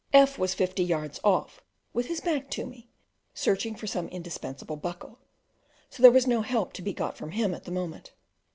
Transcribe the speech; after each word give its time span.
F 0.13 0.39
was 0.39 0.55
fifty 0.55 0.83
yards 0.83 1.19
off, 1.23 1.61
with 1.93 2.07
his 2.07 2.21
back 2.21 2.49
to 2.49 2.65
me, 2.65 2.89
searching 3.35 3.75
for 3.75 3.85
some 3.85 4.07
indispensable 4.07 4.75
buckle; 4.75 5.19
so 5.91 6.01
there 6.01 6.09
was 6.11 6.25
no 6.25 6.41
help 6.41 6.73
to 6.73 6.81
be 6.81 6.91
got 6.91 7.15
from 7.15 7.29
him 7.33 7.53
at 7.53 7.65
the 7.65 7.71
moment. 7.71 8.11